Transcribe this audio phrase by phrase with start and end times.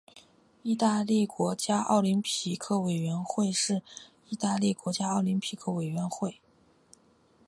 [0.63, 3.83] 意大利国家奥林匹克委员会是
[4.29, 6.41] 意大利的国家奥林匹克委员会。